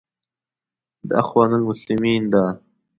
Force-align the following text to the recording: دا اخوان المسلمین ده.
دا 1.07 1.15
اخوان 1.23 1.51
المسلمین 1.59 2.23
ده. 2.33 2.43